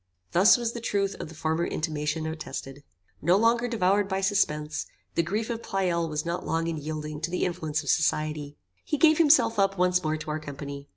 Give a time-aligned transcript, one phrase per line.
[0.31, 2.81] Thus was the truth of the former intimation attested.
[3.21, 7.29] No longer devoured by suspense, the grief of Pleyel was not long in yielding to
[7.29, 8.57] the influence of society.
[8.83, 10.87] He gave himself up once more to our company.